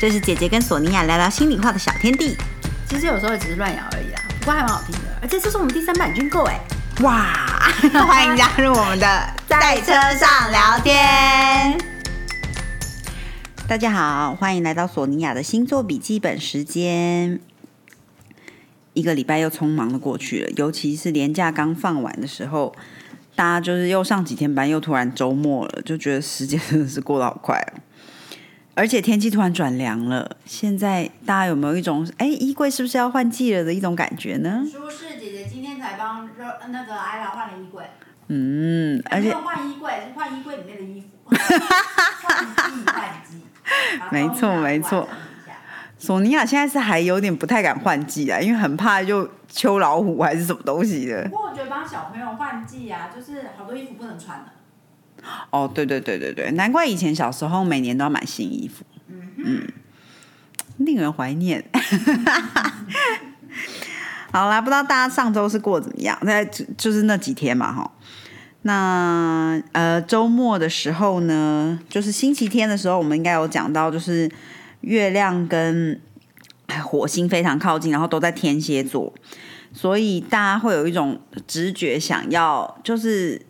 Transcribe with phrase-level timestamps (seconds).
[0.00, 2.34] 这是姐姐跟索尼娅聊聊心里话的小天地。
[2.88, 5.00] 其实有时候也只是乱咬而已啦，不过还蛮好听的。
[5.20, 6.58] 而且这是我们第三版军购哎，
[7.02, 7.70] 哇！
[8.08, 11.78] 欢迎加入我们的在车上聊天。
[13.68, 17.38] 大家好，欢迎来到索尼娅的星座笔记本时间。
[18.94, 22.74] 一个礼拜又匆忙的过去了，尤其是年假刚放完的时候，
[23.36, 27.80] 大家就是又上几天班，又突然周末了，就觉得时间真的是过得好快哦。
[28.74, 34.62] 而且天气突然转凉了，现在大家有没有一种哎衣柜是不是要换季了的一种感觉呢？
[34.70, 36.28] 舒适姐姐今天才帮
[36.70, 37.84] 那个艾拉换了衣柜，
[38.28, 41.08] 嗯，而且换衣柜是换衣柜里面的衣服，
[42.22, 43.42] 换季换季，
[44.10, 45.06] 没错没错。
[45.98, 51.22] 索尼娅现在是还有点不太敢换季啊，因为很怕就秋老虎还是什么东西的。
[51.24, 54.46] 不过我觉得帮小朋友换季啊，就是好多衣服不能穿了。
[55.50, 58.84] 哦，对对对对对，难怪以前小时候每年都要买新衣服。
[59.42, 59.66] 嗯，
[60.78, 61.64] 令人怀念。
[64.32, 66.16] 好啦，不知道大家上周是过怎么样？
[66.22, 67.90] 那就是那几天嘛，哈。
[68.62, 74.30] 那呃，周末的时候呢，就是星期天的时候，我们应该有讲到，就是
[74.82, 76.00] 月亮跟
[76.84, 79.12] 火星非常靠近，然后都在天蝎座，
[79.72, 83.46] 所以大家会有一种直觉，想要就是。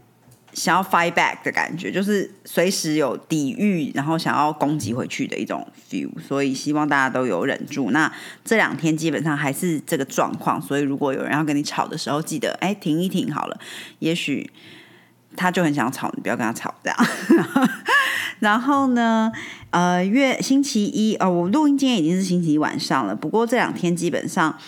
[0.53, 7.91] 想要 fight back 的感觉，就是随时有抵御，然后想要攻击回去的一种 feel，所以希望大家都有忍住。
[7.93, 8.13] 那
[8.45, 13.59] 这两天基本上还是这个状况，所以如果有人要跟你吵的时候，记得哎停一停好了。
[14.01, 14.51] 也许
[15.37, 16.99] 他就很想吵，你不要跟他吵这样。
[18.41, 19.31] 然后呢，
[19.71, 24.59] 呃，月星期一哦，我录音今天已经是星期一晚上了，不过这两天基本上。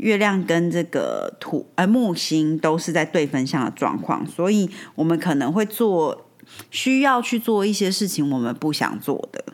[0.00, 6.26] 月亮跟这个土呃木星都是在对分相的状况，所以我们可能会做
[6.70, 9.44] 需要去做一些事情，我们不想做的，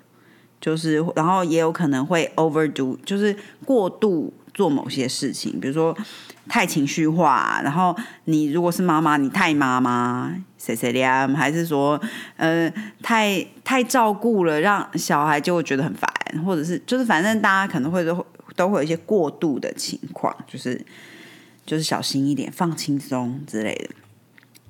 [0.61, 5.97] 就是然后也有可能会 overdo，就是过度做某些事情，比如说
[6.49, 11.05] 太情绪化，然后你如果是妈妈，你太妈妈，谁谁的
[11.35, 12.01] 还是说
[12.37, 16.09] 呃太太照顾了，让小孩就会觉得很烦，
[16.45, 18.25] 或者是就是反正大家可能会都。
[18.57, 20.85] 都会有一些过度的情况，就是
[21.67, 23.91] 就是小心一点，放轻松之类的。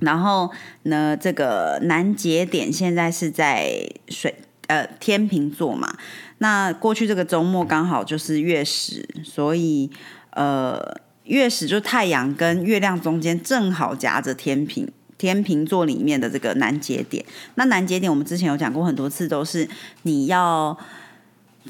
[0.00, 0.50] 然后
[0.82, 4.34] 呢，这个南节点现在是在水
[4.66, 5.96] 呃天平座嘛。
[6.38, 9.90] 那过去这个周末刚好就是月食，所以
[10.32, 14.86] 呃月食就太阳跟月亮中间正好夹着天平
[15.16, 17.24] 天平座里面的这个南节点。
[17.54, 19.68] 那南节点我们之前有讲过很多次，都是
[20.02, 20.76] 你要。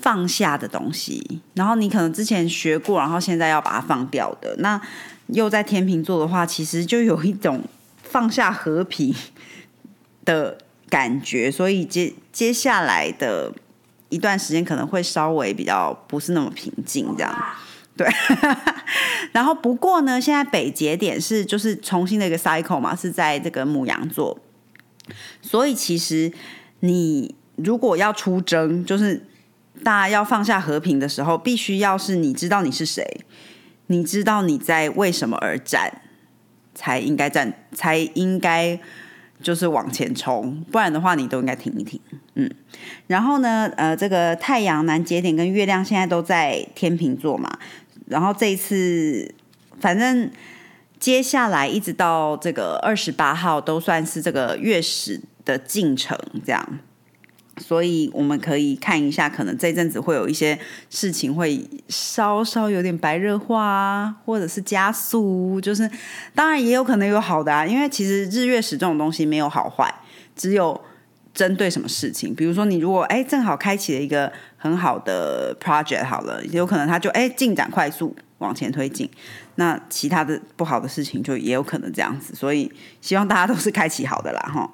[0.01, 4.81] 放下的东西，然后你可能之前学过，然后现在要把它放掉的，那
[5.29, 7.63] 又在天秤座的话，其实就有一种
[8.03, 9.15] 放下和平
[10.25, 10.59] 的
[10.89, 13.53] 感觉，所以接接下来的
[14.11, 17.35] 一段时间可能会稍微比较不是那么平静，这样
[17.97, 18.07] 对。
[19.33, 24.39] 然后不过呢，现在北节点是就是重新的一个 cycle 嘛，是在这个母羊座，
[25.43, 26.33] 所以其实
[26.81, 29.27] 你如果要出征，就是。
[29.83, 33.21] 大家要放下和平的时候，必须要是你知道你是谁，
[33.87, 36.03] 你知道你在为什么而战，
[36.75, 38.79] 才应该战，才应该
[39.43, 42.01] 就是往前冲，不然的话你都应该停一停。
[42.35, 42.51] 嗯，
[43.07, 47.59] 然后呢，呃，这个太阳南节点跟月亮现在都在天平座嘛，
[48.07, 49.35] 然后这一次
[49.81, 50.31] 反正
[50.99, 56.79] 接下来一直到这个二十八号都算是这个月食的进程，这样。
[57.59, 60.59] 所以我们可以看一下，可能这阵子会有一些
[60.91, 61.59] 事情会
[61.89, 65.59] 稍稍有点白热化啊，或者是加速。
[65.61, 65.91] 就是
[66.35, 69.93] 当然也有可能有好的啊，因为其实日月食这种东西没有好坏，
[70.37, 70.79] 只有
[71.33, 72.35] 针对什么事情。
[72.35, 79.09] 比如说你如果哎正好开启了一个很好的 project，好了，有可能它就哎进展快速往前推进。
[79.55, 82.35] 那其他的不好的事情就也有可能这样子。
[82.35, 84.71] 所以希望大家都是开启好的啦，哈。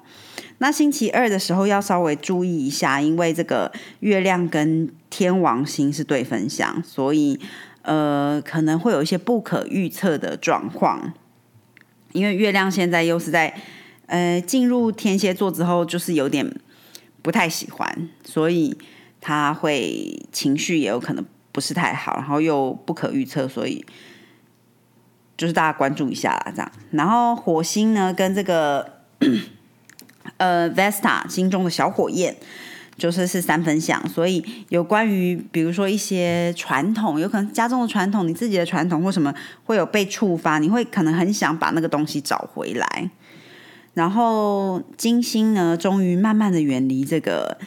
[0.63, 3.69] 那星期二的时候要稍微注意一下，因为这个
[3.99, 7.37] 月亮跟天王星是对分相，所以
[7.81, 11.11] 呃可能会有一些不可预测的状况。
[12.13, 13.53] 因为月亮现在又是在
[14.05, 16.49] 呃进入天蝎座之后，就是有点
[17.21, 18.77] 不太喜欢，所以
[19.19, 23.85] 他会情绪也有可能不是太好，然后又不可预测，所以
[25.35, 26.71] 就是大家关注一下啦，这样。
[26.91, 29.03] 然后火星呢跟这个。
[30.43, 32.35] 呃，Vesta 心中的小火焰，
[32.97, 43.09] 就是是三分相，所以有关于比如说一些传统，有可能家中的传统，你自己的传统或什么会有被触发，你会可能很想把那个东西找回来。
[43.93, 47.57] 然后金星呢，终于慢慢的远离这个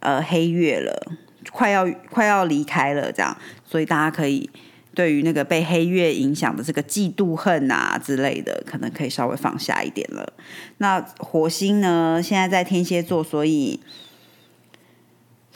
[0.00, 1.12] 呃黑月了，
[1.52, 4.50] 快要快要离开了，这样，所以大家可以
[4.94, 10.32] 对于那个被黑月影响的这个嫉妒恨啊之类的，可能可以稍微放下一点了。
[10.78, 13.80] 那火星呢，现在在天蝎座，所以。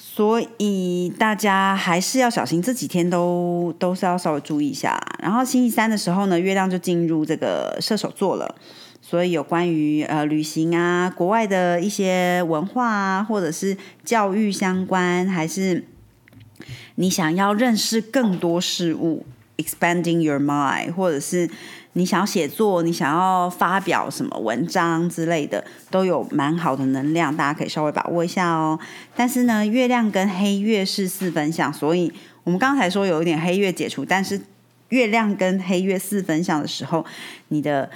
[0.00, 5.00] 所以大家还是要小心，这几天都都是要稍微注意一下。
[5.20, 8.56] 然后星期三的时候呢，月亮就进入这个射手座了，
[9.00, 15.84] 所以有关于呃旅行啊、国外的一些文化啊，或者是教育相关，还是
[16.98, 19.24] 你想要认识更多事物
[19.56, 21.48] ，expanding your mind，或者是。
[21.94, 28.78] 你想要写作，你想要发表什么文章之类的，都有蛮好的能量，大家可以稍微把握一下哦。
[29.16, 32.12] 但是呢，月亮跟黑月是四分相，所以
[32.44, 34.40] 我们刚才说有一点黑月解除，但是
[34.90, 37.04] 月亮跟黑月四分相的时候，
[37.48, 37.90] 你的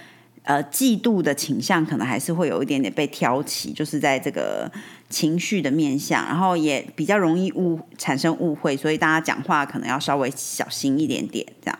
[0.44, 4.70] 呃嫉妒的倾向可能还是会有一点点被挑起，就是在这个
[5.08, 11.78] 情绪的面相，然后也比较容易误产生误会，所以大家讲话可能要稍微小心一点点，这样。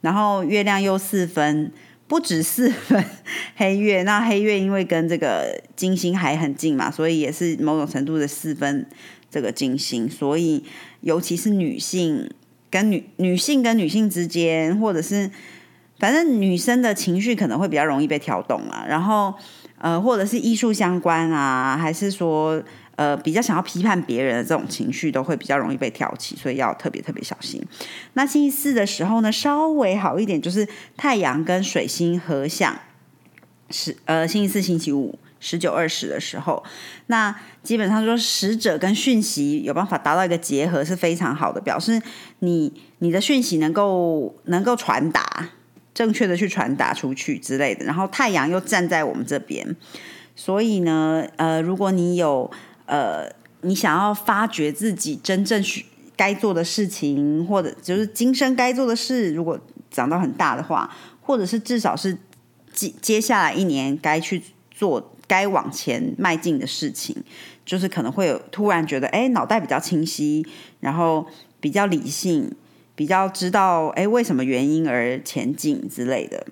[0.00, 1.72] 然后月亮又四分，
[2.06, 3.04] 不止四分
[3.56, 4.04] 黑月。
[4.04, 8.86] 那黑月因为跟这个金星还很近嘛，所以也是某种程度的四分
[9.28, 10.08] 这个金星。
[10.08, 10.62] 所以
[11.00, 12.30] 尤其是女性
[12.70, 15.28] 跟女女性跟女性之间，或者是
[15.98, 18.84] 反正女生的情绪可能会比较容易被调动啊。
[18.88, 19.34] 然后
[19.78, 22.62] 呃，或者是艺术相关啊，还是说。
[22.98, 27.64] 呃，比较想要批判别人的这种情绪，都会比较容易被挑起，所以要特别特别小心。
[28.14, 30.66] 那星期四的时候呢，稍微好一点，就是
[30.96, 32.76] 太阳跟水星合相，
[33.70, 36.60] 是呃星期四、星期五十九、二十的时候，
[37.06, 42.02] 那基本上说使者跟讯息有办法达到一个结合，是非常好的，表示
[42.40, 45.50] 你你的讯息能够能够传达
[45.98, 47.84] 正确的去传达出去之类的。
[47.84, 49.74] 然后太阳又站在我们这边，
[50.36, 52.48] 所以呢，呃，如果你有
[52.86, 53.28] 呃，
[53.62, 55.84] 你想要发掘自己真正需
[56.14, 59.58] 该做的事情，或者就是今生该做的事，如果
[59.90, 60.88] 长到很大的话，
[61.20, 62.16] 或者是至少是
[62.72, 64.40] 接接下来一年该去
[64.70, 67.16] 做、该往前迈进的事情，
[67.66, 70.46] 就是可能会有突然觉得，哎，脑袋比较清晰，
[70.78, 71.26] 然后
[71.58, 72.54] 比较理性，
[72.98, 76.44] 比较知道，哎，为什么原因而前进之类的。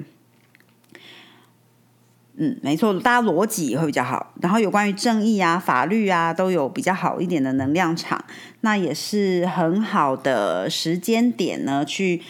[2.36, 4.32] 嗯，没错，大家逻辑也会比较好。
[4.40, 8.24] 然后有关于正义啊、法律啊，都有比较好一点的能量场，
[8.60, 12.22] 那也是很好的时间点呢，去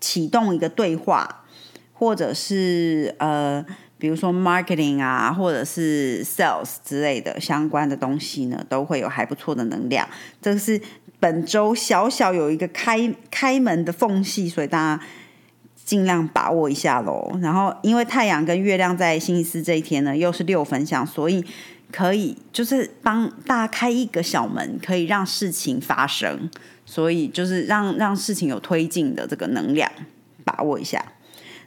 [0.00, 1.44] 启动一个对话，
[1.92, 3.62] 或者是呃，
[3.98, 10.08] 比如说 marketing 啊，或者是 sales 之类的相关的东西呢，都会有还不错的能量。
[10.40, 10.80] 这个是
[11.24, 15.02] 本周小小有一个开开门的缝隙，所以大家。
[15.86, 17.38] 尽量把握一下喽。
[17.42, 21.44] 然后，因为太阳跟月亮在星期四这一天呢，又是六分相，所以
[21.92, 26.48] 可以就是帮大家开一个小门，可以让事情发生。
[26.86, 29.90] 所以就是让让事情有推进的这个能量，
[30.42, 31.04] 把握一下。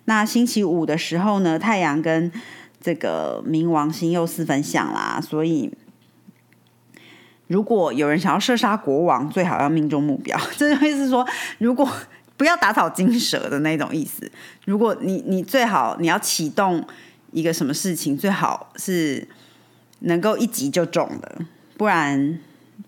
[0.05, 2.31] 那星期五的时候呢，太阳跟
[2.81, 5.71] 这个冥王星又四分相啦，所以
[7.47, 10.37] 如果有人想要射杀国王，最好要命中目标。
[10.57, 11.25] 这意思是说，
[11.59, 11.89] 如果
[12.37, 14.29] 不要打草惊蛇的那种意思。
[14.65, 16.85] 如果你你最好你要启动
[17.31, 19.27] 一个什么事情，最好是
[20.01, 21.35] 能够一击就中的，
[21.77, 22.37] 不然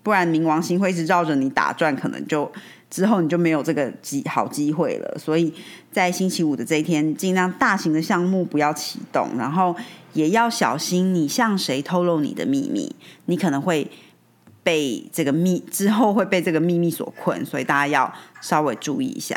[0.04, 2.48] 不然冥王星会一直绕着你打转，可能就
[2.88, 5.18] 之后你就没有这个机好机会了。
[5.18, 5.52] 所以
[5.90, 9.74] 在星期五的这一天，尽量大型的项目不要启动，然后
[10.12, 13.90] 也要小心你向谁透露你的秘密，你可能会。
[14.70, 19.36] 被这个秘之后会被这个秘密所困，所以大家要稍微注意一下。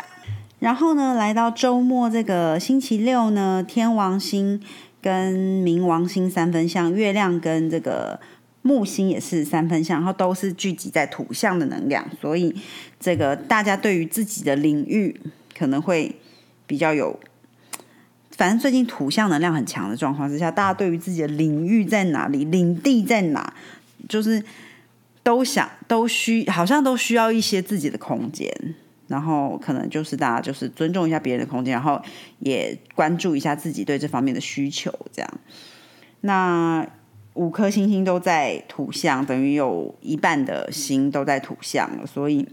[0.60, 4.60] 然后呢，来到周末这个星期六呢，天王星
[5.02, 8.20] 跟冥王星三分相，月亮跟这个
[8.62, 12.54] 木星也是三分相，然后都是聚集在土象的能量，所以
[13.00, 15.20] 这个大家对于自己的领域
[15.58, 16.14] 可能会
[16.68, 17.18] 比较有，
[18.36, 23.52] 反正最近土象能量很强的状况之下，大家对于自己的领域在哪里、领地在哪，
[24.08, 24.40] 就是。
[25.24, 28.48] 都想都需好像都需要一些自己的空间，
[29.08, 32.00] 然后可能就是大家就是尊重一下别人的空间，然后
[32.38, 35.30] 也关注一下自己对这方面的需求，这样。
[36.20, 36.86] 那
[37.32, 42.46] 五颗星星都在土象，等于有一半的心都在土象了，所以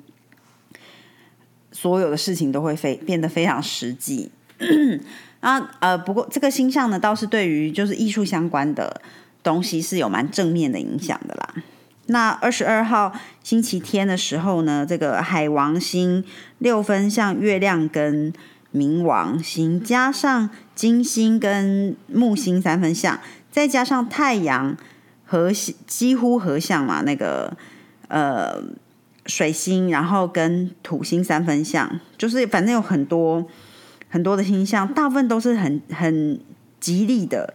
[1.71, 4.31] 所有的事情都会非变得非常实际。
[5.39, 9.01] 啊呃，不过这个星象呢，倒是对于就是艺术相关的
[9.43, 11.20] 东西是有蛮正面的影响。
[12.11, 16.23] 那二十二号星期天的时候呢，这个海王星
[16.59, 18.33] 六分像月亮跟
[18.73, 23.17] 冥王星，加上金星跟木星三分相，
[23.49, 24.75] 再加上太阳
[25.25, 25.51] 和
[25.87, 27.55] 几乎合相嘛，那个
[28.09, 28.61] 呃
[29.25, 33.47] 水星，然后跟土星三分相，就是反正有很多
[34.09, 36.37] 很多的星象，大部分都是很很
[36.81, 37.53] 吉利的，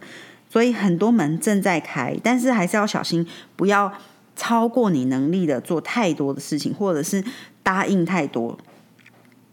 [0.49, 3.93] 所以很多门正在开，但是还是要小心，不要
[4.37, 7.21] 超过你能力的做太多的事情，或者是
[7.61, 8.57] 答应太多，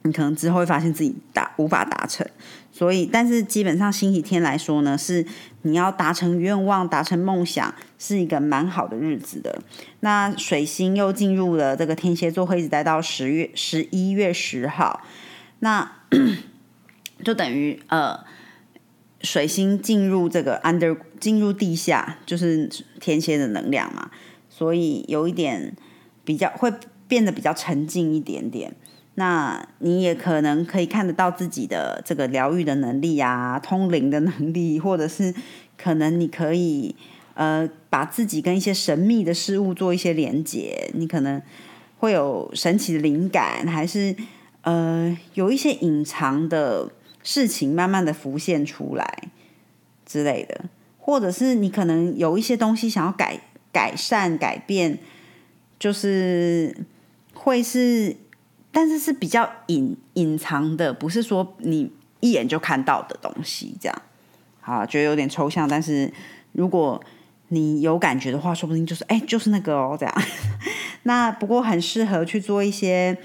[0.02, 2.24] 你可能之后会发现自己达无法达成。
[2.70, 5.24] 所以，但是基本上星期天来说呢，是
[5.62, 9.62] 你要达成愿望、达成梦想，是一个蛮好的日子的。
[10.00, 15.02] 那水星又进入了这个天蝎座，会一直待到十月十一月十号，
[15.60, 15.88] 那
[17.24, 18.18] 就等于呃，
[19.22, 22.68] 水星进入这个 under 进入地下，就是
[23.00, 24.10] 天蝎的能量嘛，
[24.56, 25.74] 所以有一点
[26.24, 26.72] 比较会
[27.08, 28.72] 变得比较沉静一点点。
[29.16, 35.34] 那你也可能可以看得到自己的这个疗愈的能力啊，通灵的能力，或者是
[35.76, 36.94] 可能你可以
[37.34, 41.42] 呃把自己跟一些神秘的事物做一些连接，你可能
[41.98, 44.14] 会有神奇的灵感，还是
[44.62, 46.90] 呃有一些隐藏的
[47.24, 49.28] 事情慢慢的浮现出来
[50.06, 50.64] 之类的，
[50.98, 53.40] 或者是你可能有一些东西想要改
[53.74, 54.98] 改善改变，
[55.78, 56.74] 就是
[57.34, 58.16] 会是。
[58.76, 64.02] 但是是比较隐隐藏的，不是说你一眼就看到的东西，这样，
[64.60, 65.68] 好，觉得有点抽象。
[65.68, 66.12] 但是
[66.50, 67.00] 如果
[67.50, 70.22] 你有感觉的话，说不定就是哎，就是那个哦，这样。
[71.04, 73.16] 那不过很适合去做一些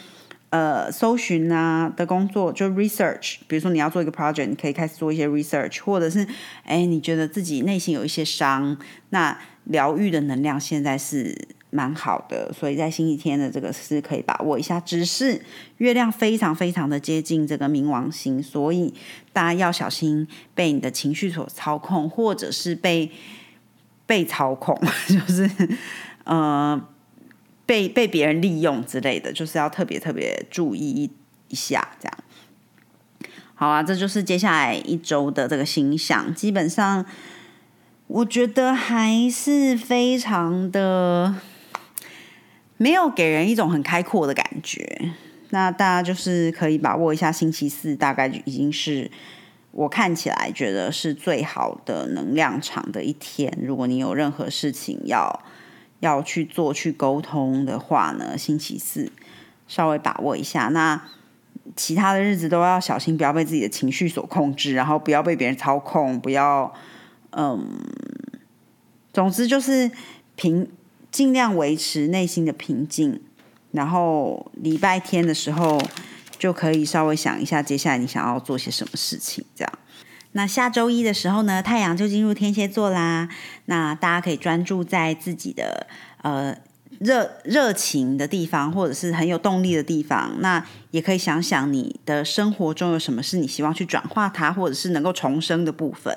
[0.50, 3.38] 呃搜寻啊的工作，就 research。
[3.48, 6.27] 比如说你要做一个 project，你可以开始做一些 research，或者是
[6.63, 8.77] 哎，你觉得自己内心有一些伤，
[9.10, 11.48] 那疗愈的能量现在是。
[11.72, 14.79] 蛮好的，所以在星期天的这个是可以把握一下。
[14.79, 15.39] 只是
[15.77, 18.91] 月亮非常非常的接近这个冥王星，所以
[19.32, 23.12] 大家要小心被你的情绪所操控，或者是被
[24.08, 24.75] 被操控，
[25.08, 25.48] 就是
[26.24, 26.82] 呃
[27.69, 31.11] 被被别人利用之类的，就是要特别特别注意一
[31.49, 31.88] 一下。
[31.99, 32.17] 这样
[33.53, 37.05] 好啊，这就是接下来一周的这个星象，基本上
[38.07, 41.35] 我觉得还是非常的。
[42.77, 45.11] 没有给人一种很开阔的感觉，
[45.49, 49.11] 那大家就是可以把握一下星期四，大概已经是
[49.71, 53.53] 我看起来觉得是最好的能量场的一天。
[53.61, 55.43] 如果你有任何事情要
[56.00, 59.12] 要去做、去沟通的话呢，星期四
[59.68, 60.68] 稍微把握一下。
[60.68, 61.01] 那
[61.75, 66.74] 其他的日子都要小心，不要被自己的情绪所控制，然后不要被别人操控，不要
[67.32, 67.68] 嗯，
[69.13, 69.91] 总之就是
[70.36, 70.70] 平。
[71.12, 73.20] 尽量维持内心的平静，
[73.72, 75.82] 然后礼拜天的时候
[76.38, 79.44] 就可以稍微想一下，接下来你想要做些什么事情。
[79.56, 79.79] 这样，
[80.33, 83.27] 那下周一的时候呢，太阳就进入天蝎座啦。
[83.65, 85.88] 那大家可以专注在自己的
[86.21, 86.55] 呃
[87.00, 90.36] 热热情的地方，或者是很有动力的地方。
[90.39, 96.15] 那也可以想想你的生活中有什么是你希望去转化它，或者是能够重生的部分。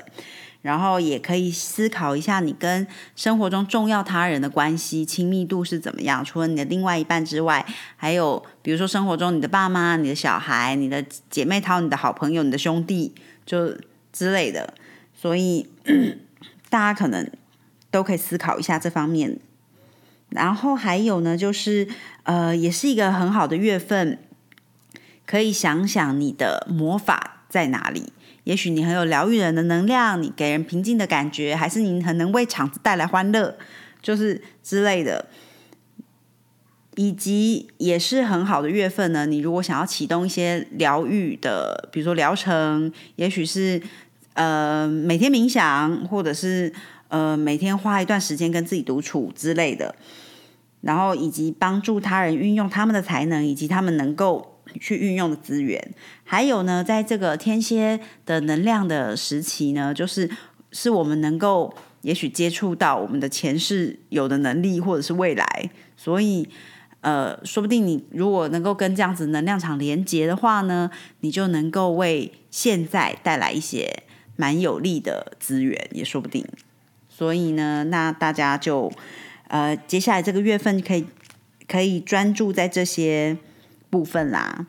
[0.60, 6.24] 然后也可以思考一下，你跟生活中重要他人的关系亲密度是怎么样？
[6.24, 7.66] 除了你的另外一半之外，
[7.96, 13.12] 还有比如说生活中你的爸妈、你的小孩、你的姐妹淘、你的好朋友、你的兄弟，
[13.44, 13.76] 就
[14.12, 14.74] 之类的。
[15.14, 15.68] 所以
[16.68, 17.30] 大家可能
[17.90, 19.38] 都可以思考一下这方面。
[20.28, 21.86] 然后还有呢，就是
[22.22, 24.18] 呃，也是一个很好的月份，
[25.26, 28.12] 可以想想你的魔法在哪里。
[28.44, 33.56] 也许你很有疗愈人的能量，你给人平静的感觉，还是你很能为场子带来欢乐，
[34.00, 35.26] 就是之类的。
[36.96, 39.26] 以及也是很好的月份呢。
[39.26, 43.80] 你如果想要启动一些疗愈的，比如说疗程，也许是
[44.34, 46.72] 呃每天冥想，或者是
[47.08, 49.94] 呃每天花一段时间跟自己独处之类的。
[50.80, 54.50] 然后以及帮助他人运用他们的才能，以及他们能够。
[54.80, 55.92] 去运用的资源，
[56.24, 60.30] 还有呢，在这个天蝎的能量的时期呢，就是
[60.70, 66.48] 是我们能够也许接触到我们的前世有的能力，或者是未来，所以
[67.02, 70.90] 呃，说不定你如果能够跟这样子能量场连接的话呢，
[71.20, 74.02] 你就能够为现在带来一些
[74.34, 76.44] 蛮有利的资源，也说不定。
[77.08, 78.90] 所以呢，那大家就
[79.46, 81.06] 呃，接下来这个月份可以
[81.68, 83.36] 可以专注在这些。
[83.92, 84.64] 部分啦，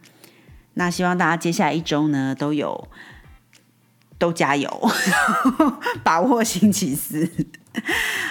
[0.73, 2.89] 那希望大家接下来一周呢都有
[4.17, 4.69] 都加油，
[6.03, 7.31] 把握星期四。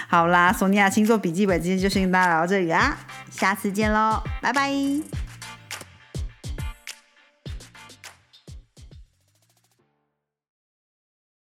[0.06, 2.98] 好啦，索尼娅星座笔记本今天就先跟大家聊到这里啦，
[3.32, 5.21] 下次见喽，拜拜。